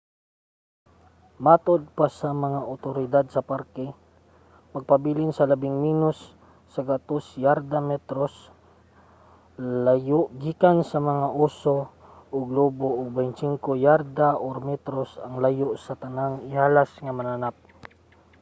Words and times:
matud 1.45 1.81
pa 1.97 2.07
sa 2.19 2.29
mga 2.43 2.61
otoridad 2.73 3.25
sa 3.31 3.45
parke 3.51 3.85
magpabilin 4.73 5.31
sa 5.33 5.47
labing 5.51 5.75
menos 5.85 6.17
100 6.75 7.45
yarda/metros 7.45 8.33
layo 9.85 10.21
gikan 10.41 10.77
sa 10.91 10.97
mga 11.09 11.27
oso 11.45 11.75
ug 12.37 12.43
lobo 12.57 12.89
ug 12.99 13.07
25 13.15 13.85
yarda/metros 13.85 15.11
ang 15.25 15.35
layo 15.43 15.67
sa 15.85 15.93
tanang 16.03 16.33
ihalas 16.49 16.91
nga 17.03 17.13
mananap! 17.17 17.55